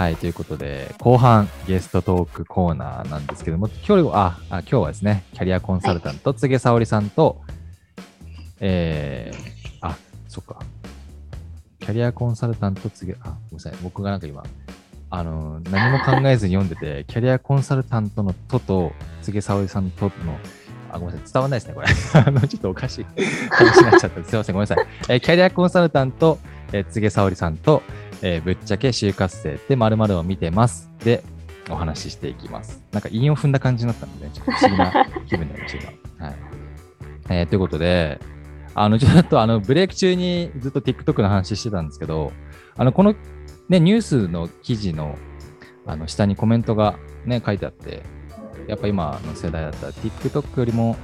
[0.00, 7.42] はい、ということで、後半ゲストトークコーナーなんですけども、今日ああ今日はですね、キャリアコンサルタント、柘植沙織さんと、
[8.60, 9.36] えー、
[9.82, 10.62] あ、そっか。
[11.80, 14.42] キャリアコンサルタント、柘植、あ、ごめんなさい、僕がなんか今、
[15.10, 20.10] あの、何も考えずに読んでて、 キャリアコンサルタントのとと、柘植沙織さんとの、
[20.90, 21.88] あ、ごめんなさい、伝わらないですね、これ。
[22.24, 23.06] あの、ちょっとおかしい
[23.50, 24.24] 話になっちゃった。
[24.24, 24.86] すいません、ごめんなさい。
[25.10, 26.38] えーキャリアコンサルタント、
[26.72, 27.82] えー、柘植沙織さんと、
[28.22, 30.90] えーぶっちゃけ就活生って〇〇を見てます。
[31.04, 31.22] で、
[31.70, 32.82] お話ししていきます。
[32.92, 36.26] なんか韻を踏んだ感じになったので、ちょっと不思議な 気分になりました、今。
[36.26, 36.36] はい。
[37.30, 38.20] えーということで、
[38.74, 42.32] あの、ちょっとあの、ブレイク中にずっと TikTok の話してたんですけど、
[42.76, 43.14] あの、この、
[43.68, 45.16] ね、ニュースの記事の、
[45.86, 48.02] あの、下にコメントがね、書いてあって、
[48.68, 50.96] やっぱ今の世代だったら TikTok よりも、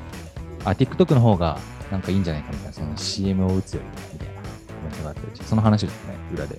[0.65, 1.59] あ、TikTok の方が
[1.91, 4.41] なんかいいんじゃないかみたいな、その CM を打つよりもみたいなコ
[4.85, 6.59] メントがあって、その話をちょっとね、裏で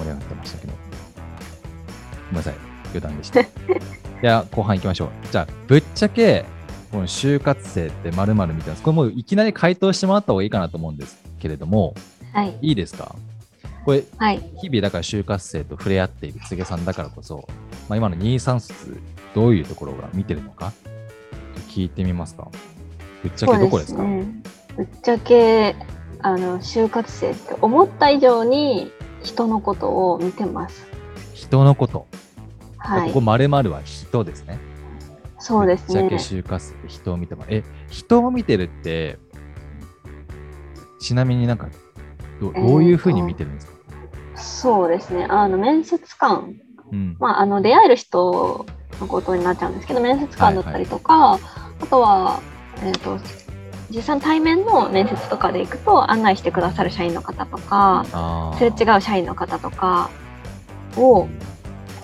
[0.00, 0.72] 盛り上がってましたけど。
[0.72, 0.78] ご
[2.30, 2.54] めんなさい、
[2.86, 3.40] 余談でした。
[3.42, 3.46] い
[4.22, 5.08] や、後半行きましょう。
[5.30, 6.44] じゃあ、ぶっちゃけ、
[6.92, 11.94] この就活生って〇〇みたいな、これもういきなり回答してもらった方がいいかなと思うんですけれども、
[12.32, 12.56] はい。
[12.60, 13.14] いいですか？
[13.84, 14.40] これ、はい。
[14.60, 17.48] 日々だから就活生と触れ合っている柘植さんだからこそ、
[17.88, 18.98] まあ、今の23卒、
[19.34, 20.72] どういうところが見てるのか、
[21.68, 22.48] 聞いてみますか
[23.22, 24.02] ぶっちゃけどこですか？
[24.02, 24.24] ね。
[24.76, 25.74] ぶっちゃけ、
[26.20, 30.86] あの、就活生って思った以上に人のことを見てます。
[31.34, 32.06] 人のこと。
[32.78, 33.20] はいここ。
[33.20, 34.58] 〇〇は人ですね。
[35.38, 36.24] そうですねぶっちゃけ。
[36.36, 37.48] 就活人を見てます。
[37.50, 39.18] え、人を見てるって、
[41.00, 41.68] ちなみになんか、
[42.40, 43.72] どどういうふうに見てるんですか、
[44.36, 45.26] そうですね。
[45.28, 46.56] あの、面接官。
[46.92, 47.16] うん。
[47.18, 48.66] まあ、あの、出会える人
[49.00, 52.40] のことになっちゃうんですけど、面接官だったりとか、あとは、
[52.82, 53.18] えっ、と、
[53.90, 60.10] 実際の対面の面接とかで行くと案内してくださる社員の方とか、すれ違う社員の方とか
[60.96, 61.28] を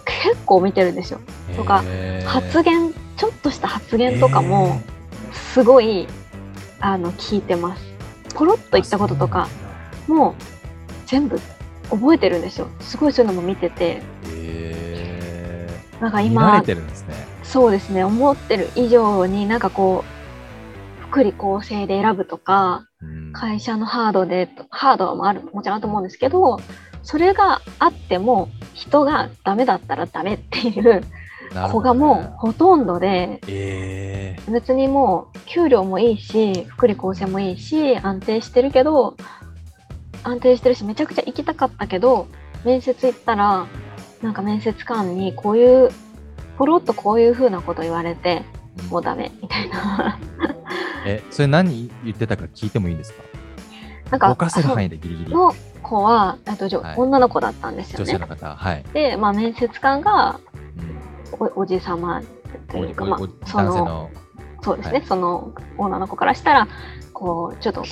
[0.04, 1.20] 結構見てるんですよ。
[1.56, 1.84] とか
[2.24, 4.80] 発言ちょっとした発言とかも
[5.32, 6.08] すごい
[6.80, 7.84] あの聞いてます。
[8.34, 9.48] ポロッと言ったこととか
[10.08, 10.34] も
[11.06, 11.40] 全部
[11.90, 12.68] 覚えてるんですよ。
[12.80, 14.02] すごいそういうのも見てて。
[14.28, 15.68] へ
[16.00, 17.14] なんか今れてるんですね。
[17.42, 18.02] そうですね。
[18.02, 20.15] 思ってる以上になんかこう
[21.16, 23.32] 福利厚生で選ぶとかうん。
[23.32, 26.58] 会社のハードでハードもあるもちろんあると思うんですけど
[27.02, 31.02] それがあっても人がダメだったらダメっていう
[31.70, 39.16] 子がもうほとんどでえ別にもう給料もいいし福利厚生もいいし安定してるけど
[40.22, 42.26] 安定してるしめちゃくちゃ行きたかったけど
[42.64, 43.66] 面接行ったら
[44.22, 45.90] なんか面接官にこういう
[46.58, 50.18] ポロッとこういう風なこと言われてーもうダメみたいな
[51.06, 53.22] え、それ何言ってたか聞いてもいいんですか？
[54.10, 55.30] なんか動かせる範囲でギリギリ。
[55.32, 56.94] の子はあとじょはい。
[56.98, 58.04] 女の子だったんですよね。
[58.04, 58.26] 女性の。
[58.26, 58.84] 方、はい。
[58.92, 60.40] で、まあ、面接官が
[61.38, 61.46] うん。
[61.46, 62.22] おおじさま
[62.68, 64.10] というか、まあその、
[64.62, 65.06] そうですね、はい。
[65.06, 66.68] その女の子からしたら
[67.12, 67.84] こうちょっと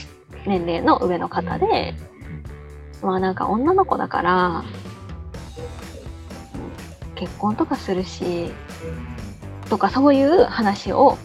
[0.46, 1.94] 年齢の上の方で、
[3.02, 4.64] まあなんか女の子だから
[7.16, 8.50] 結婚とかするし
[9.68, 11.18] とかそういう話を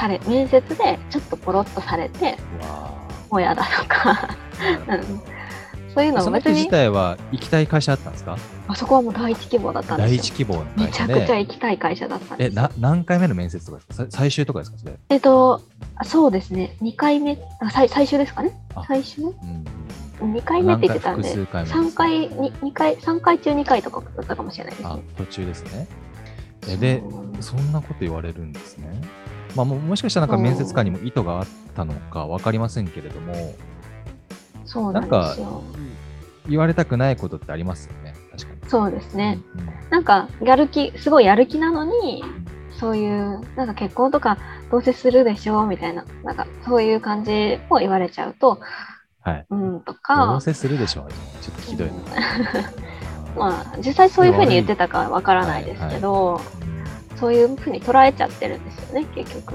[0.00, 2.38] され面接でちょっとポロッとされて
[3.30, 5.20] もうやだとか、ーうん、
[5.94, 6.54] そういうの別に。
[6.54, 8.36] 自体は行きたい会社だったんですか？
[8.66, 10.08] あそこはもう第一希望だったんですよ。
[10.08, 11.14] 第一希望のめ会社で。
[11.14, 13.94] ちゃくちゃ行きたい会社だったんでえ、すな何回目の面接とかですか？
[13.94, 14.94] さ最終とかですかそれ？
[15.10, 15.60] えっと
[16.04, 16.76] そうですね。
[16.80, 18.58] 2回目あ最最終ですかね？
[18.74, 18.84] あ。
[18.88, 19.64] 最終うん。
[20.34, 25.02] 2回目って言ってたんで何回です3回に二回3回中2回とかだったかもしれないですあね。
[25.16, 25.86] 途中ですね。
[26.68, 27.02] えで、
[27.40, 29.00] そんなこと言われるんですね。
[29.54, 33.54] まあ、ももしかしたらなんか面接官にも意図があったのか分かりませんけれども、
[34.64, 35.62] そうなんですよ。
[36.48, 38.70] 言われたくないことってありますよね、確かに。
[38.70, 39.38] そうですね。
[39.56, 42.22] うんなんかやる気すごいやる気なのに
[42.78, 44.38] そういうなんか結婚とか
[44.70, 48.60] どうせするでしょみたいななんかそういう感じを言われちゃうと
[49.20, 49.46] はい。
[49.50, 51.08] うんとどかうせするでしょう。
[51.42, 51.94] ちょっとひどいな。
[53.36, 56.59] まあ実際そういうふうに言ってたかわからないですけど、うん
[57.20, 59.54] そういうふうに捉えちゃってるんですよね結局。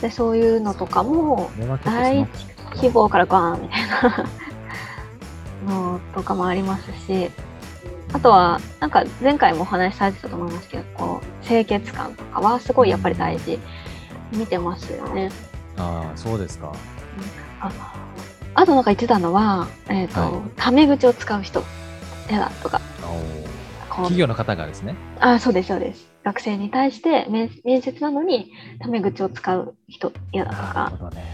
[0.00, 2.28] でそういうのとかもこれは結構そ第の
[2.74, 4.26] 一希望からガーンみたいな
[5.74, 7.30] のとかもありますし
[8.12, 13.58] あとはなんか前回もお話しされてたと思いますけどこう清潔感とかはすごいやっぱり大事
[14.32, 15.30] 見てますよね。
[15.78, 16.72] ああ、そうですか。
[17.60, 17.70] あ
[18.54, 21.62] あとなんか言ってたのは、えーとはいタメ口を使う人
[22.28, 22.80] 嫌だとか
[23.88, 24.94] 企業の方がですね。
[25.20, 30.50] あそうですそうです学生に対して面面接なのにタメ口を使う人嫌だ
[30.90, 31.24] とかね。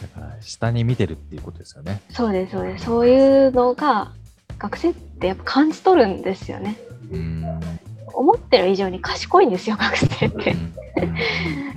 [0.00, 2.00] だから、下に見てるっていうことですよね。
[2.10, 4.12] そうですそうですそういうのが
[4.58, 6.76] 学生ってやっぱ感じ取るんですよね。
[7.10, 7.60] うん
[8.16, 10.52] 思ってる以上に賢いんですよ、学生って。
[10.52, 10.74] うん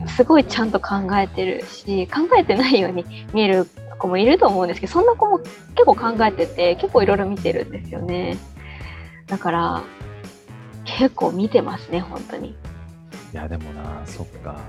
[0.08, 3.68] すごいちゃんと考えてるし、考えてないように見える
[4.00, 8.38] 子もいると思うんですけど、そんな子も結構考えてて、結構いろいろ見てるんですよね。
[9.28, 9.84] だから、
[10.98, 12.50] 結構見てますね、本当に。
[12.50, 12.56] い
[13.32, 14.60] や、でもな、そっか。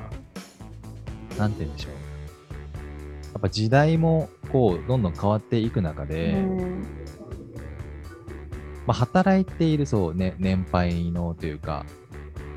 [1.38, 1.92] なんて言うんでしょう。
[1.92, 1.98] や
[3.38, 6.86] っぱ時代もこう、どんどん変わっていく中で、うん
[8.86, 11.86] まあ、働いているそう、ね、年配のというか、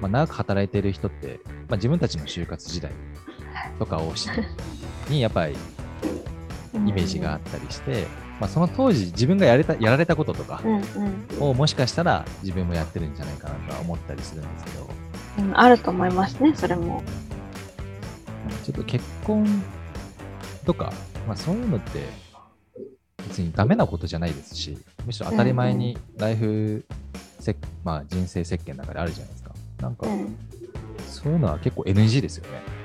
[0.02, 2.92] まあ、長く働いている人って、まあ、自分たちの就活時代
[3.80, 4.30] とかをし
[5.10, 5.56] にやっぱり
[6.74, 8.08] イメージがあったりして、
[8.42, 11.44] まあ、その当時自分がやれたやられたこととかうんうん。
[11.52, 14.90] をもしかしたら自分もやってるんじゃないかなとは思ったりするんですけど、
[15.38, 17.04] うん、あると思いますね、それも。
[18.64, 19.64] ちょっと結婚
[20.66, 20.92] とか、
[21.28, 22.04] まあ、そういうのって
[23.28, 26.84] 別にダメなことじゃないですし、むしろ当たり前にライフ
[27.40, 29.52] せ、まあ、人生設計の中であるじゃないですか。
[29.82, 30.36] なんかう、ん、
[31.08, 32.82] そういうのは結構 NG ですよね。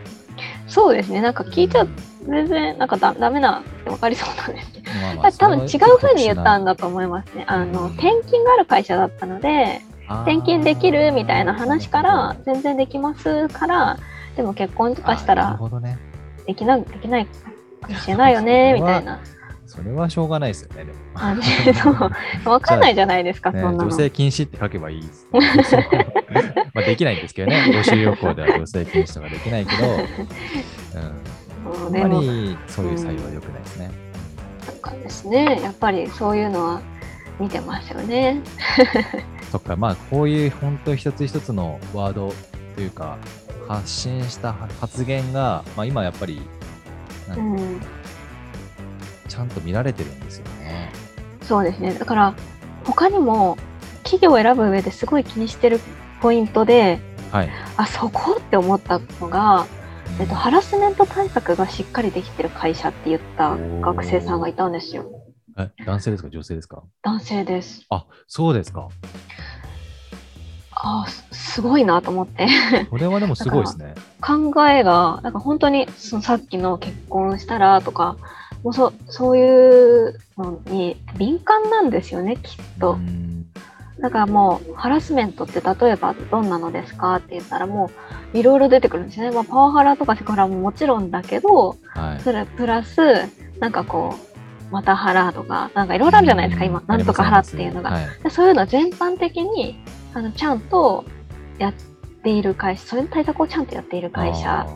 [0.68, 1.88] そうですね、なんか聞いちゃう
[2.28, 6.66] 全然なんかだダメな分かりそうなんですまあままあ、多分違う風に言ったんだ。
[6.66, 7.44] だと思いますね。
[7.48, 13.98] あの転勤がある会社だったので、転勤できるみたいな話から、全然できますから、
[14.36, 15.58] でも結婚とかしたら。
[16.46, 17.32] できなできないか
[17.88, 19.20] もしれないよねみたいな。
[19.66, 20.84] それはしょうがないですよね。
[20.84, 21.94] でも感じそう
[22.44, 23.90] 分かんないじゃないですか、 ねそんなの。
[23.90, 25.26] 女性禁止って書けばいいです。
[26.72, 27.64] まあできないんですけどね。
[27.68, 29.84] 募集要項では女性禁止とかできないけど、
[31.92, 33.86] うん、あんまりそういう採用は良くないですね。
[33.86, 33.98] なんか
[35.06, 36.82] ですね、やっぱりそういうのは
[37.38, 38.42] 見てますよね。
[39.52, 42.32] そっか、まあこういう本当一つ一つのワード
[42.74, 43.16] というか、
[43.68, 46.42] 発信した発言が、まあ今やっぱり、
[47.36, 47.80] うん、
[49.28, 50.90] ちゃんと見られてるんですよね。
[51.42, 51.94] そうですね。
[51.94, 52.34] だから
[52.84, 53.56] 他にも
[54.02, 55.80] 企業を選ぶ上ですごい気にしてる
[56.20, 56.98] ポイントで、
[57.30, 57.50] はい。
[57.76, 59.66] あそこって思ったのが、
[60.20, 65.04] えっと、ハラスメント対策がしっかりできてる会社って言った学生さんがいたんですよ。
[65.58, 66.30] え男性ですか？
[66.30, 66.82] 女性ですか？
[67.02, 67.84] 男性です。
[67.90, 68.88] あ、そうですか。
[70.72, 72.46] あすすごいなと思って。
[72.90, 73.94] これはでもすごいですね。
[74.20, 78.16] 考えが、なんか本当にそのさっきの結婚したらとか、
[78.62, 82.92] もうそそういうのに敏感なんですよね、きっと。
[82.92, 83.26] うん
[83.98, 87.90] だからもうハラスメントって例えばどんなのですかって言ったらもう
[88.32, 89.34] いろいろ出てくるんですよね。
[89.34, 92.20] まあ、パワハラとかセクハラももちろんだけど、はい。
[92.20, 92.98] それプラス
[93.60, 94.14] なんかこ
[94.70, 97.90] う、またハラとか、なんかいろいろあるじゃないですか、今、なんとかハラっていうのが。
[97.90, 99.78] はいでそういうのは全般的に
[100.14, 101.04] あのちゃんと
[101.58, 101.72] やっ
[102.22, 104.66] ている会社、そういう対策をちゃんとやっている会社。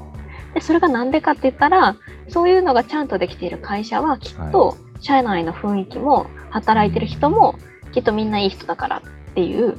[0.55, 1.97] で、それがなんでかって言ったら、
[2.29, 7.57] そういうのがちゃんとできている会社はきっと、社内の雰囲気も、働いてる人も、
[7.93, 9.03] きっとみんないい人だからっ
[9.35, 9.77] ていう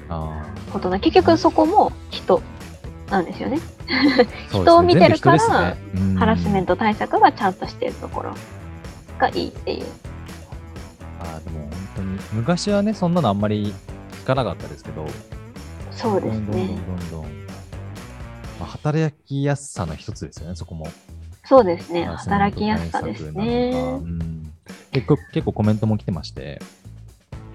[0.72, 2.42] ことな、結局そこも人
[3.12, 3.60] なんですよね。
[4.50, 8.34] 人を見てるからねうんハラスメント対策がちゃんとしているところ
[9.20, 9.86] がいいっていう。
[11.20, 13.74] あーでも本当に昔はねそんなのあんまり
[14.24, 15.06] 聞かなかったですけど
[15.92, 16.64] そうですどんどんどね。
[16.66, 17.28] んどんどん、ま
[18.62, 20.88] あ、働きやすさの一つですよねそこも
[21.46, 22.06] そうですね。
[22.06, 23.72] 働きやすさですね
[24.02, 24.08] う。
[24.08, 24.52] ん
[24.92, 26.60] 結構結構コメントも来てまして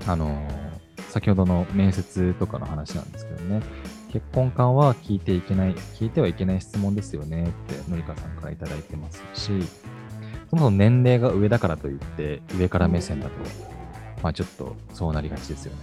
[0.06, 0.66] あのー
[1.08, 3.62] 先ほどの面接とかの話なんですけどね
[4.16, 7.50] 結婚観は聞いていけない聞いてはいけない質問ですよねっ
[7.84, 9.50] てのりかさんからいただいてますし
[10.48, 13.32] そもそも年齢が上だからといって上から目線だと、
[14.22, 15.78] まあちょっとそうなりがちですよね。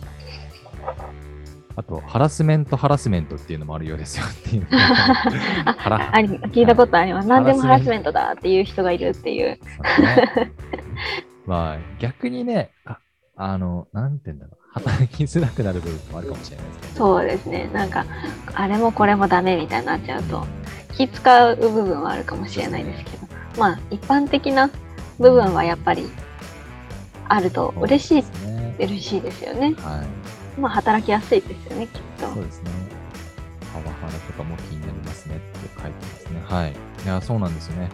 [1.76, 4.68] あとハラスメントハラスメントっていうのもあるようですよっていう。
[4.72, 7.28] ああり聞いたことあります。
[7.28, 9.48] 何でもハハラスメントだっていう人がいるっていう。
[9.48, 9.60] ね。
[11.46, 13.00] まあ、逆にね、あ
[13.36, 17.70] あの、なんて言うんだろう、働きづらくなる部分もあるかもしれないですけど、そうですね。
[17.74, 18.06] なんか、
[18.54, 20.46] あれもこれもダメみたいになっちゃうと、
[20.96, 23.28] 気使う部分はあるかもしれないですけど、
[23.58, 24.70] まあ、一般的な
[25.20, 26.10] 部分はやっぱり
[27.30, 28.76] あると嬉しい、ね。
[28.80, 29.76] 嬉しいですよね。
[29.78, 30.60] はい。
[30.60, 32.28] まあ、働きやすいですよね、きっと。
[32.34, 32.72] そうですね。
[33.74, 36.44] パワハラとかも気になりますねって書いてますね。
[36.46, 36.72] はい。
[36.72, 37.90] いや、そうなんですよね。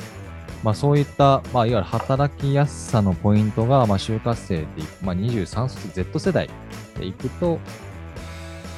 [0.63, 4.68] まあそういった、まあいわゆる働きやすさのポイントが、まあ就活生で、
[5.01, 6.50] まあ23卒 Z 世代
[6.98, 7.60] でいくと、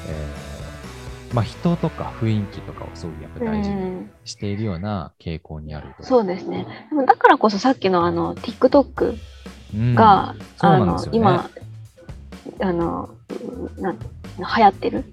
[0.08, 6.04] えー、まあ人とか雰囲気とかをすごいやっぱ大事にうんしているような傾向にあると。
[6.04, 6.66] そうですね。
[6.90, 9.18] でもだからこそさっきのあの TikTok
[9.74, 11.04] うんが、あの。
[11.12, 11.50] 今
[12.60, 13.14] あの
[13.78, 13.98] なん
[14.38, 15.04] 流行ってる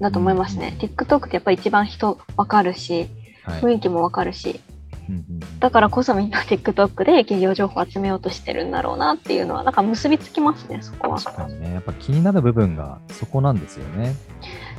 [0.00, 0.76] だと思いますね。
[0.80, 3.08] TikTok ってやっぱり一番人わかるし、
[3.44, 4.75] はい雰囲気もわかるし、うんうんうん
[5.60, 11.74] だからこそみんな TikTok で企業情報を集めようとしてるんだろうなっていうのはなんか結びつきますねそこは確かにね。
[11.74, 14.14] やっぱ気になる部分がそこなんですよね。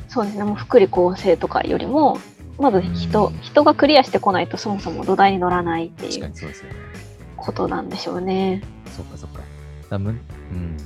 [0.08, 2.18] そうですねもう福利厚生とかよりも
[2.58, 6.76] まず人、うん人がクリアしてこないとそもそも土台に乗らないって確いうかにそうですよね。
[7.36, 8.62] ことなんでしょうね。
[8.96, 9.40] そっかそっか。
[9.90, 10.12] だむう
[10.54, 10.76] ん。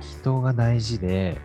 [0.00, 1.38] 人が大事で、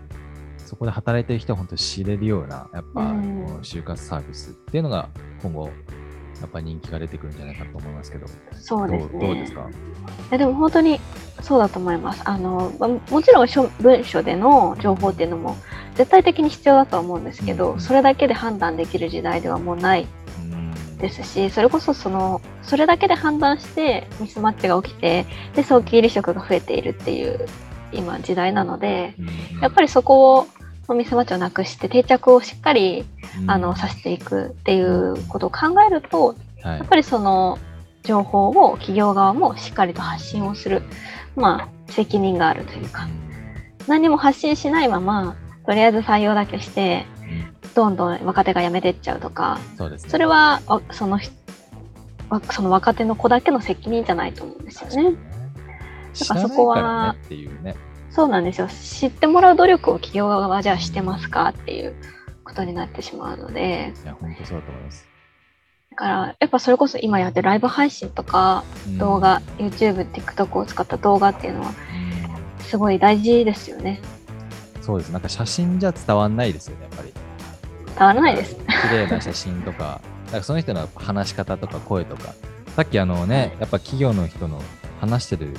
[0.57, 5.09] そこで働いてる人は本当に知れるような、やっぱ、うんこの就活サービスっていうのが
[5.41, 5.69] 今後、
[6.41, 9.55] やっぱ人気が出てくるんじゃないかと思いますけど、そうですどうどうですね。
[9.55, 9.69] か
[10.31, 10.99] えでも本当に
[11.41, 12.21] そうだと思います。
[12.25, 15.55] あのまもちろん書文書での情報っていうのも
[15.95, 17.79] 絶対的に必要だとは思うんですけど、うん。
[17.79, 20.07] それだけで判断できる時代ではもうない
[20.39, 20.97] うん。
[20.97, 25.25] ですし、それこそそのそれだけで判断してミスマッチが起きて、
[25.55, 27.47] で早期離職が増えているっていう
[27.91, 29.21] 今時代なので、う
[29.57, 29.59] ん。
[29.61, 30.47] やっぱりそこを
[30.93, 33.05] ミスマッチをなくして定着をしっかり
[33.39, 37.59] うんあのさせていくっていうことを考えると、はいやっぱりその
[38.03, 40.83] 情報を企業側もしっかりと発信をする、
[41.35, 43.07] まあ、責任があるというか、
[43.87, 50.09] 何も発信しないまま、とりあえず採用だけして、うんどんどん若手が辞めてっちゃうとか、そうですね。
[50.09, 51.19] それはわその
[52.51, 55.17] その若手の子だけの責任じゃないと思うんですよね。
[56.13, 57.75] 知だからそこはねっていうね。
[58.15, 58.69] そうなんですよ。
[58.69, 61.95] 知ってもらう努力を企業側はじゃあしてますかっていう
[62.45, 65.05] ことになってしまうので、いや、本当そうだと思います。
[65.91, 71.71] だからやっぱそれこそ今やってるライブ配信とかうん動画、YouTube、TikTok を使った動画っていうのはう
[72.61, 73.99] んすごい大事ですよね。
[74.81, 75.09] そうです。
[75.09, 77.13] なんか写真じゃ伝わんないですよね、やっぱり。
[77.87, 78.55] 伝わらないです。
[78.55, 82.33] 綺麗な写真とか、なんかその人の話し方とか声とか、
[82.77, 84.61] さっきあのね、やっぱ企業の人の
[85.01, 85.49] 話してる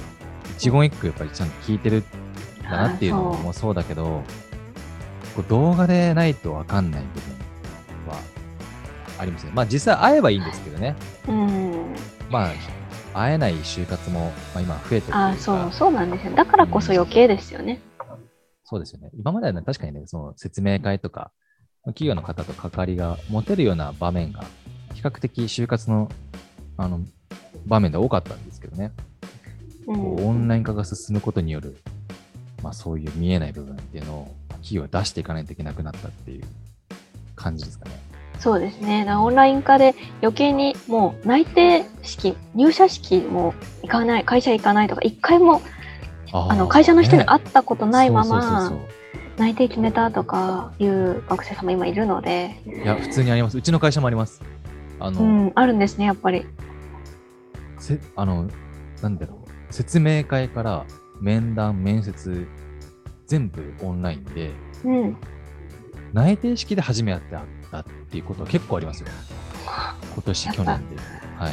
[0.57, 2.26] 一言一句やっぱりちゃんと聞いてるん
[2.71, 4.23] だなっていうのもそうだけど、
[5.35, 8.21] こう動画でないとわかんない部分は
[9.19, 9.53] ありますね。
[9.55, 10.95] まあ実際会えばいいんですけどね。
[11.29, 11.95] うん。
[12.31, 12.51] まあ
[13.15, 16.35] 会えない就活も、まあ、今増えてるあそう、そうなんですよ。
[16.35, 17.81] だからこそ余計ですよね。
[18.65, 19.11] そうですよね。
[19.17, 21.31] 今まではね、確かにね、その説明会とか、
[21.87, 24.45] 企業の方と関わりが持てるような場面が、
[24.93, 26.11] 比較的就活の
[26.77, 27.01] あの
[27.65, 28.93] 場面で多かったんですけどね、
[29.87, 31.77] うんこうオンライン化が進むことによる、
[32.63, 36.45] まあ、そういう見えない部分っていうのを企業は出していかないといけなくなったっていう
[37.35, 37.93] 感じですかね。
[38.39, 39.07] そうですね。
[39.15, 45.63] オンライン化で余計にもう内定式、入社式も行かない、会社行かないとか、一回も
[46.33, 48.73] ああの会社の人にね会ったことないまま
[49.39, 53.59] 内定決めたとかいう学生さんも今いるので、いや、普通にあります。
[53.59, 54.43] うちの会社もあります。
[54.99, 56.47] あの、うん、あるんですね、やっぱり。
[57.79, 58.49] せあの、
[59.03, 60.85] なんだろう、説明会から
[61.21, 62.47] 面談、面接、
[63.27, 64.51] 全部オンラインで、
[64.85, 65.17] うん。
[66.13, 69.09] 内定式で初めて会ったっていうことは結構ありますよ。
[70.15, 70.97] 今年、去年で。
[71.37, 71.53] はい。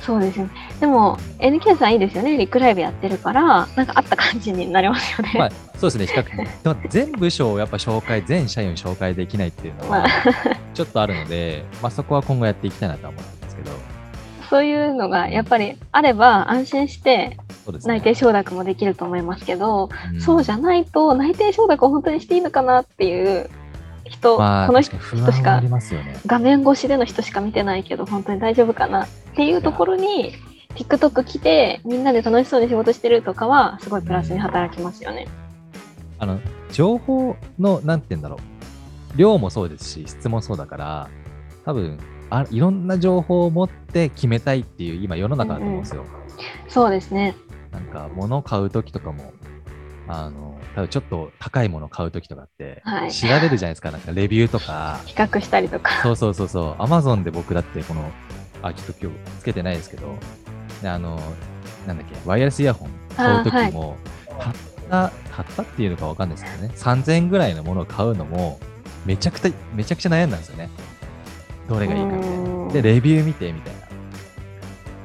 [0.00, 0.50] そうですね。
[0.78, 2.36] でも、NK さんいいですよね。
[2.36, 5.34] リクライブやってるから、なんかあった感じになりますよね。
[5.36, 6.48] まあ、そうですね、比較的。
[6.62, 10.08] でも全部署をやっぱ紹介、全社員を紹介できないっていうのはまあ、
[10.74, 13.70] ちょっとあるので、まあそこは今後やっていきたいなとは思ってるんですけど、
[14.50, 17.36] そういうのがやっぱりあれば安心して。
[17.84, 23.50] 内定承諾もできると思いますけど、んそうじゃないと内定承諾を本当にしていいのかなっていう
[24.04, 26.18] 人、まあ、この確かに不安はありますよね。
[26.26, 30.34] 画面越しでの人しか見てないけど本当に大丈夫かなっていうところに
[30.74, 35.26] TikTok 来てみんなで楽しそうに仕事してるとかはすごいプラスに働きますよね。
[36.18, 36.40] あの、
[36.72, 38.36] 情報の、なんて言うんだろ
[39.14, 41.08] う、量もそうですし、質もそうだから、
[41.64, 41.98] 多分
[42.30, 46.04] あいろんな情報を持って決めたいっていう今世の中だと思うんですよ。
[46.68, 47.34] そうですね。
[47.76, 49.34] なんか物を買うときとかも、
[50.08, 55.00] あの、多分ちょっと高いものを買うときとかって、はい調べるじゃないですか、なんかレビューとか。
[55.04, 56.02] 比較したりとか。
[56.02, 56.82] そうそうそうそう。
[56.82, 58.10] アマゾンで僕だってこの、
[58.62, 60.14] あ、ちょっと今日つけてないですけど、
[60.80, 61.20] であの、
[61.86, 63.96] なんだっけ、ワイヤレスイヤホン買うときも、
[64.40, 64.54] たっ
[64.88, 68.58] た、たったっていうのかわかんないですけどね、3000円ぐらいのものを買うのも、
[69.04, 70.70] めちゃくちゃ、めちゃくちゃ悩んだんですよね。
[71.68, 72.36] どれがいいかみたいな。
[72.38, 73.80] うんで、レビュー見てみたいな。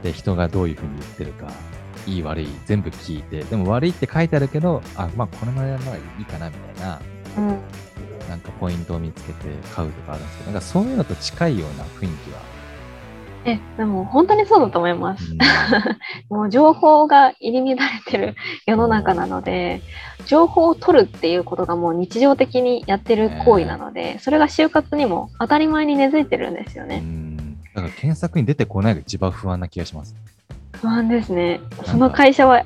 [0.04, 1.52] で、人がどういうふうに言ってるか、
[2.12, 7.02] いい悪い全部聞いて、でも悪いって書いてあるけど、あ、まあこのままやるのがいいかなみたいな、
[7.38, 7.60] うん
[8.30, 12.40] なんかポイントを見つけて買うとかあるんですけど、なんかそういうのと近いような雰囲気は。
[13.44, 15.32] え、でも本当にそうだと思います。
[15.32, 15.38] うん
[16.30, 19.82] もう情報が入り乱れてる世の中なので、
[20.28, 27.00] 情報を取るっていうことがもう日常的にやってる行為なので、それが就活にも当たり前に根付いてるんですようね。
[27.00, 30.16] んだから検索に出てこないが一番不安な気がします。
[30.82, 31.62] 不安ですね。
[31.86, 32.66] その会社は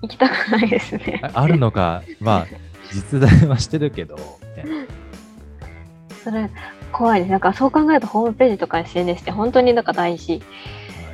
[0.00, 1.20] 行きたくないですね。
[1.22, 2.46] ああるのか、まあ、
[2.92, 4.16] 実在はしてるけど、
[4.56, 4.64] ね
[6.24, 6.48] それ、
[6.92, 7.30] 怖いです。
[7.30, 10.42] なんかそう考えるとホームページとか SNS って本当になんか大事。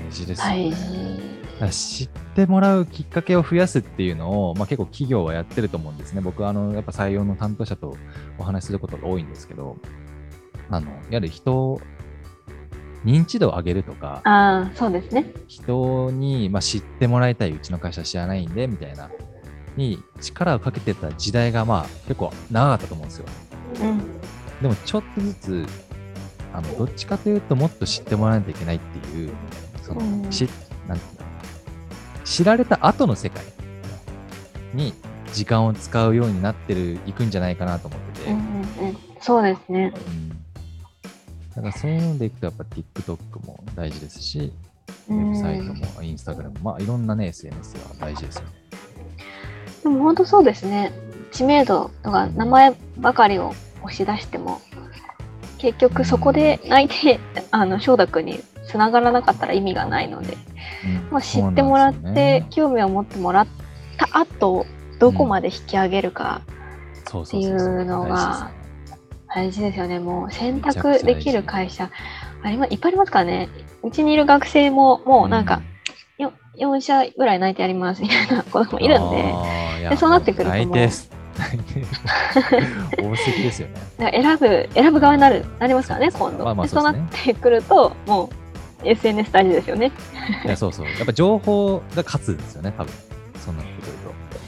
[0.06, 1.72] 大事ですよね。
[1.72, 6.20] 知ってもらうきっかけを増やすっていうのを、まあ、結構企業はやってると思うんですね。
[6.20, 7.96] 僕はあのやっぱ採用の担当者と
[8.38, 9.76] お話しすることが多いんですけど、
[10.70, 11.80] あのいわゆる人を
[13.04, 15.32] 認知度を上げるとか、ああ、そうですね。
[15.46, 19.10] 人に、まあ、知ってもらいたい、うちの会社知らないんで、みたいな、
[19.76, 23.26] に力をかけてた時代が、まあ、結構長かったと思うんですよ。
[23.82, 23.98] うん。
[24.62, 25.66] でも、ちょっとずつ、
[26.52, 29.30] あの、どっちかというと、もっと知ってもらわないといけないっていう、
[29.82, 30.48] その、うんし、
[30.88, 31.28] なんていうの
[32.24, 33.42] 知られた後の世界
[34.74, 34.92] に
[35.32, 38.96] 時間を使うようになってる、いくんじゃないかなと思ってて、うんうんうん。
[39.20, 39.92] そうですね。
[39.94, 40.27] うん
[41.58, 44.52] だからそういうのでいくと、やっぱ TikTok も大事ですし、
[45.08, 45.32] ウうん。
[45.32, 48.48] ェブサイトも、インスタグラムも、まあ、いろんなね、SNS は大事ですよね。
[49.82, 50.92] でも本当そうですね。
[51.32, 54.60] 知名度とか名前ばかりを押し出しても、
[55.58, 57.18] 結局そこで泣いて、
[57.50, 58.38] あの、承諾に
[58.68, 60.36] つながらなかったら意味がないので、
[60.84, 61.08] うん。
[61.10, 63.46] まあ、知ってもらってね、興味を持ってもらっ
[63.96, 64.64] た後、
[65.00, 66.42] どこまで引き上げるか
[67.24, 68.52] っていうのが
[69.34, 69.98] 大事ですよね。
[69.98, 71.90] もう選択できる会社、
[72.42, 73.48] ありまいっぱいありますからね。
[73.82, 75.62] うちにいる学生ももうなんか、
[76.18, 79.16] よ4社ぐらい泣いてやりますみたいな子供いるんで、
[79.82, 81.10] ででそうなってくるともう内定です。
[81.38, 83.68] 大席ですよ
[83.98, 84.10] ね。
[84.12, 86.44] 選ぶ、選ぶ側になる、なりますからね、今度。
[86.44, 88.28] まあまあでそううそですねなってくると、もう
[88.88, 89.92] SNS 大事ですよね。
[90.44, 90.86] いや、そうそう。
[90.86, 92.92] やっぱ情報が勝つんですよね、多分。
[93.36, 93.92] そうなってくる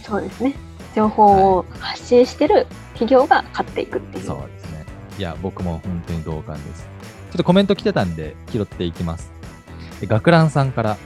[0.02, 0.54] そうですね。
[0.96, 1.24] 情報
[1.58, 4.34] を発信してる企業が買っていくっていと。
[4.34, 4.38] う。
[4.38, 4.59] そうですね。
[5.20, 6.88] いや、僕も本当に同感です。
[7.30, 9.30] ちょっとコメント来てたんで、拾っていきます。
[10.00, 10.96] で学ランさんから、あ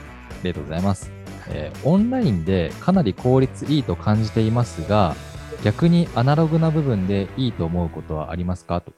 [0.41, 1.11] りがとうございます。
[1.49, 5.17] えーオンラインでかなり効率いいと感じていますが、
[5.65, 8.79] 逆にアナログな部分でいいと思うことはありますか？
[8.79, 8.93] と。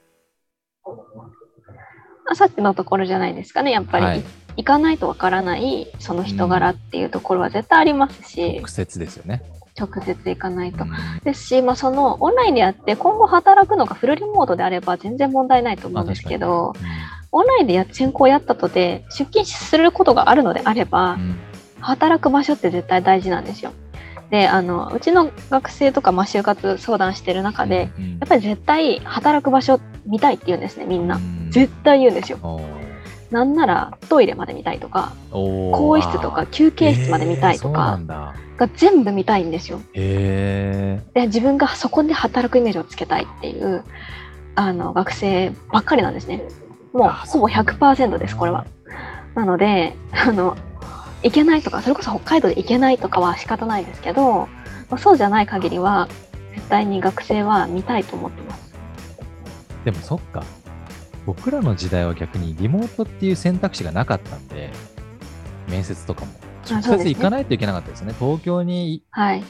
[2.30, 4.06] あさっきのところじゃないですかね、やっぱり。
[4.06, 4.24] はい
[4.56, 9.44] 行かないとわからないその人柄っていうところは絶対ありますし、直接ですよね。
[9.80, 10.84] 直接行かないと。
[10.84, 10.92] うん
[11.24, 16.74] ですし、まあ、そのオンラインでやって今後働くのがフルリモートであれば全然問題ないと思うんですけど、
[17.32, 21.18] オンラインでや先行やったとで出勤することがあるのであれば、う
[21.80, 23.72] 働く場所って絶対大事なんですよ。
[24.30, 31.18] で、あの、うちの学生とか、まあ、就活相談してる中で、うんうんやっぱり絶対働く場所見たいって言うんですね、みんな。
[31.18, 32.62] うん絶対言うんですよ。
[33.32, 38.36] なんならトイレまで見たいとか、更衣室とか休憩室まで見たいとかんだ。
[38.58, 39.80] が全部見たいんですよ。
[39.94, 43.84] で、自分がそこで働くイメージをつけたいっていう、
[44.56, 46.44] あの、学生ばっかりなんですね。
[46.94, 48.66] もうあほぼ100%です、これは。
[49.36, 50.58] なので、あの、
[51.24, 54.48] 行けないとか、それこそ北海道で行けないとかは仕方ないですけど、
[54.90, 56.08] まあそうじゃない限りは、
[56.56, 58.74] 絶対に学生は見たいと思ってます。
[59.86, 60.44] でもそっか。
[61.26, 64.72] 僕らの時代は逆にリモートっていう選択肢がなかったんで、
[65.68, 66.32] 面接とかも。
[66.68, 68.16] 直接そうですね行かないといけなかったですよね。
[68.20, 69.44] 東京にい、はい。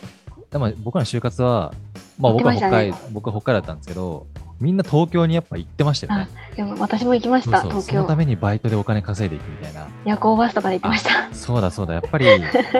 [0.51, 1.73] でも僕らの就活は、
[2.17, 4.27] まあ僕は北ましたね海、僕は北海道だったんですけど、
[4.59, 6.27] みんな東京にやっぱ行ってましたよね。
[6.55, 7.93] でも私も行きました、そうそう東京。
[7.97, 9.87] そのためにバイトでお金稼いでいくみたいな。
[10.05, 11.33] 夜行バスとかで行きました。
[11.33, 11.93] そうだそうだ。
[11.93, 12.25] やっぱり、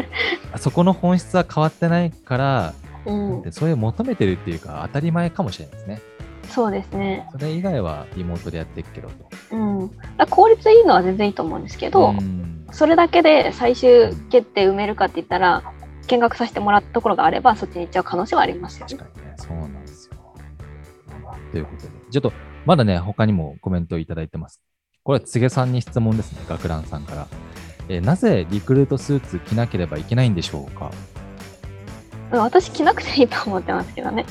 [0.57, 2.73] そこの本質は変わってないから、
[3.05, 3.41] うん。
[3.41, 6.01] でそれを求めてるっていうか、当たり前かもしれないですね。
[6.49, 7.27] そうですね。
[7.31, 9.15] それ以外はリモートでやっていくけどと。
[9.51, 9.91] うん。
[10.29, 15.63] 効率いいのは全然いいと思うんですけど、んそれだけで最終決定埋めるかって言ったら、
[16.07, 18.95] 見学させてもらったところがあれば、そっちに行っちゃう可能性はありますよね。
[18.95, 20.15] 確かにね、そうなんですよ。
[21.51, 22.33] ということで、ちょっと、
[22.65, 24.61] まだね、他にもコメントをいただいてます。
[25.03, 27.27] これは柘植さんに質問ですね、学ランさんから。
[27.89, 30.91] えーなぜリクルートスーツ着なければいけないんでしょうか？
[32.33, 34.25] うん私着なくていいと思ってますけどね。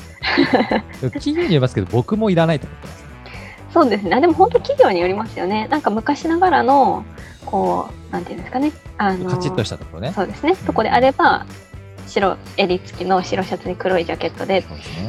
[1.13, 3.03] 企業によりますけど、僕もいらないと思ってます。
[3.73, 4.15] そうですね。
[4.15, 5.67] あでも本当企業によりますよね。
[5.69, 7.03] なんか昔ながらの、
[7.47, 8.71] こう、なんていうんですかね。
[8.97, 10.13] あのカチッとしたところね。
[10.13, 10.55] そうですね。
[10.55, 11.45] とこであれば、
[12.05, 14.63] 白襟付きの白シャツに黒いジャケットでっ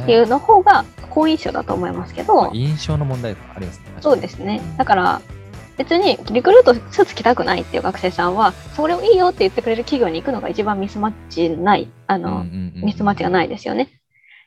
[0.05, 3.85] ていうの方が好印象だと思いますけど、まあ印象の問題がありますね。
[4.01, 4.61] そうですね。
[4.77, 5.21] だから、
[5.77, 13.89] 別にリクルートスーツ着たくないっていう学生さんは、それをいいよって言ってくれる企業に行くのが一番ミスマッチない、あの、うんうんうんミスマッチがないですよね。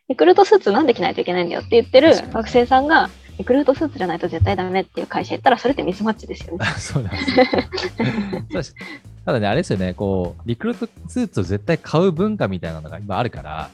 [0.09, 3.09] リクルートスーツなんで着ないといけないんだよって言ってる学生さんが、
[3.43, 6.65] リクルートスーツじゃないと絶対ダメっていう会社行ったら、それってミスマッチですよね。
[6.79, 8.77] そうなんです
[9.27, 13.69] ただね、あれですよね、こう、リクルートスーツを絶対買う文化みたいなのが今あるから、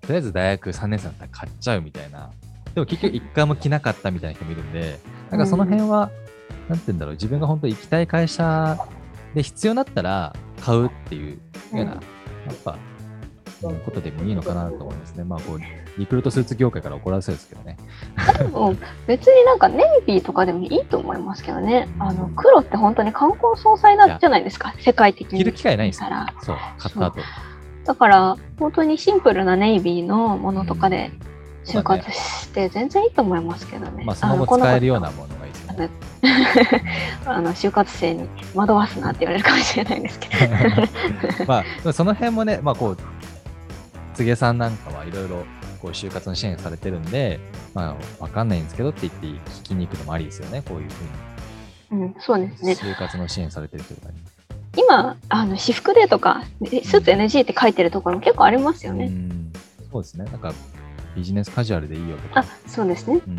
[0.00, 2.30] とりあえず大学3年生だったら買っちゃうみたいな。
[2.74, 4.98] でも結局一回も着なかったみたいな人もいるんで、
[5.30, 6.10] なんかその辺は、
[6.70, 8.78] なんて言うんだろう、自分が本当行きたい会社
[9.34, 11.38] で必要だったら買うっていうよ
[11.72, 11.98] うな、うんや
[12.54, 12.78] っぱ、
[13.60, 15.24] ことでもいいのかなと思いますね。
[15.24, 15.60] まあ、こう、
[15.98, 17.76] リクルートスーツ業界から怒られそうですけどね。
[18.52, 21.88] もう別になんかネイビーとかでもいいと思いますけどね。
[21.98, 25.38] あの黒って本当に観光総裁なんじゃないですか、世界的に。
[25.38, 26.14] 着る機会ないんですよた。
[26.14, 26.34] ら。
[26.42, 27.20] そう、買った後。
[27.84, 31.10] だから本当にシンプルなネイビーのものとかで
[31.64, 34.04] 就活して全然いいと思いますけどね。
[34.04, 35.90] まあ、その後使えるようなものがいいですね。
[37.24, 41.44] あの就活生に惑わすなって言われるかもしれないんですけど。
[41.46, 42.98] まあ、その辺もね、まあ、こう、
[44.18, 45.44] 柘植さんなんかはいろいろ
[45.80, 47.38] こう就活の支援されてるんで、
[47.74, 52.02] まあ、わかんないんですけどって言って聞きに行くのもありですよね、こういうふうに。
[52.02, 52.72] うん、そうですね。
[52.72, 54.08] 就活の支援されてる人とか。
[54.76, 59.06] 今、あの私服でとか、スーツ NG って書いてるところも結構ありますよね。
[59.06, 59.52] うん
[59.90, 60.26] そうですね。
[60.26, 60.52] なんか、
[61.16, 62.40] ビジネスカジュアルでいいよとか。
[62.40, 63.20] あ、そうですね。
[63.26, 63.38] うんうん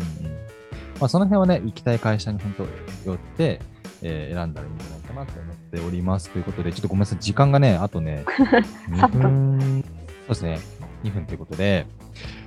[0.98, 2.54] まあ、その辺はね、行きたい会社に本
[3.04, 3.60] 当よって、
[4.02, 6.30] えー選んだらいいんじゃないかなと思っております。
[6.30, 8.24] ということで、ちょっとごめんなさい、時間がね、あとね、
[8.90, 9.84] 2分、
[10.30, 10.58] ですね、
[11.04, 11.86] 2分ということで、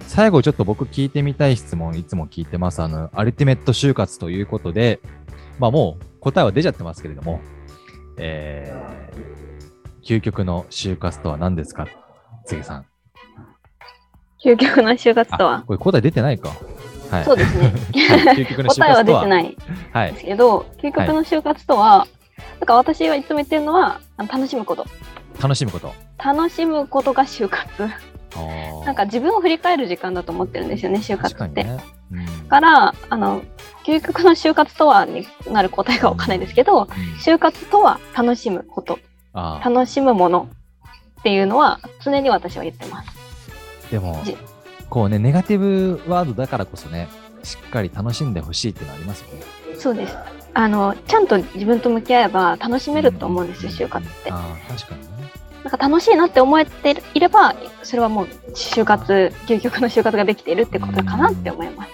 [0.07, 2.81] 最後ちょっと僕聞いてみたい質問、いつも聞いてます。
[2.81, 4.99] あの、アルティメット就活ということで、
[5.59, 7.39] まあもう答えは出ちゃってますけれども、
[8.17, 11.87] えー、究極の就活とは何ですか？
[12.45, 12.85] 次さん。
[14.43, 15.63] 究極の就活とあは。
[15.65, 16.49] これ答え出てないか。
[17.09, 17.23] はい。
[17.25, 17.73] そうですね。
[18.67, 19.57] 答えは出てない
[19.93, 20.19] はいで。
[20.19, 22.07] すけど、究極の就活とは、
[22.59, 24.85] なんか私はいつも言ってるのは、楽しむこと。
[25.41, 25.93] 楽しむこと。
[26.17, 27.89] 楽しむことが就活。
[28.85, 31.37] なんか自分を振り返る時間だと思ってるんですよね、就活って。
[31.37, 31.83] 確かにね。
[32.11, 33.41] うんから、あの、
[33.85, 36.87] 究極の就活とはになる答えがわかんないですけど、うん
[37.19, 38.99] 就活とは楽しむこと、
[39.33, 40.47] 楽しむもの
[41.19, 43.09] っていうのは常に私は言ってます。
[43.89, 44.37] でもじ、
[44.89, 47.07] こうね、ネガティブワードだからこそね、
[47.43, 49.43] しっかり楽しんでほしいっていうのはありますよね。
[49.77, 50.15] そうです。
[50.53, 54.31] あの、ちゃんと自分と向き合えば楽しめると思うんですよ、就活って。
[54.31, 55.12] ああ、確かにね。
[55.63, 61.91] なんか楽しいなって思えていれば、それはもう就活、究極の就活ができているってことかなって思います。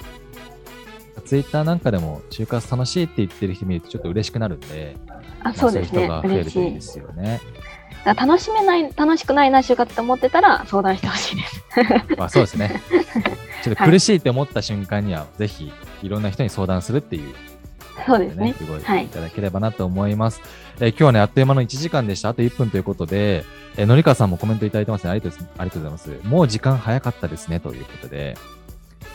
[1.25, 4.97] ツイッターなんかでも、就活楽しいって言ってる人見るとちょっと嬉しくなるんで、
[5.43, 6.08] あ、そうですね。
[6.08, 6.82] まあそういう人が増えるといいで。
[6.82, 7.39] すよね。
[8.05, 11.63] 楽しめない、楽しくないな、就活って思ってたら相談してほしいです。
[12.17, 12.82] まあそうですね。
[13.62, 17.36] ちょっと苦しいって思った瞬間には、ぜひ、いろんな人に相談するっていう
[18.10, 18.54] そうですね。
[18.58, 20.41] すごいはいいただければなと思います。
[20.80, 22.30] えー今日はね、あっという間の1時間でした。
[22.30, 23.45] あと1分ということで、
[23.78, 25.12] えーのりかわさんもコメントいただいてますね。
[25.12, 26.28] ありがとうありがとうございます。
[26.28, 27.60] もう時間早かったですね。
[27.60, 28.38] ということで。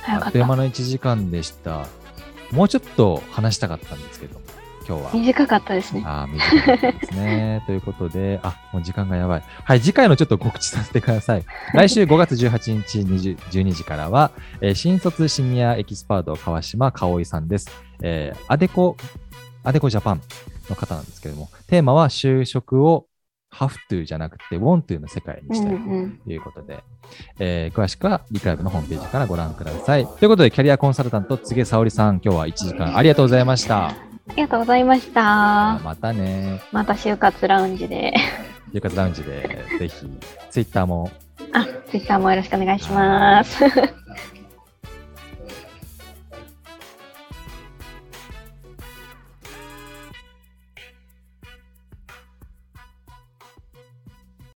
[0.06, 1.86] あっという間の1時間でした。
[2.52, 4.40] もうちょっと話したかったんですけど、
[4.86, 5.10] 今日は。
[5.14, 6.02] 短かったですね。
[6.06, 7.62] ああ、短かったですね。
[7.66, 9.42] ということで、あ、もう時間がやばい。
[9.64, 11.44] はい、次回のちょっと告知させてください。
[11.72, 14.30] 来週5月18日20 12時からは、
[14.60, 17.68] えー新卒シニアエキスパート川島香織さんです。
[18.06, 18.96] えーアデコ、
[19.64, 20.20] アデコジャパン
[20.68, 23.06] の方なんですけれども、テーマは就職を
[23.50, 26.84] have to じゃなくて want to の世界にしたいうんうんということで、
[27.38, 30.06] えー詳しくはリクライブのホームページからご覧ください。
[30.06, 33.88] ということで、キャリアコンサルタント、柘植沙織さん、今日は1時間ありがとうございました。
[33.88, 33.94] あ
[34.36, 35.78] りがとうございました。
[35.84, 36.60] またね。
[36.72, 38.12] また就活ラウンジで。
[38.72, 39.94] 就活ラウンジで、ぜひ、
[40.50, 41.10] ツイッターも
[41.52, 43.64] あ、ツイッターもよろしくお願いします。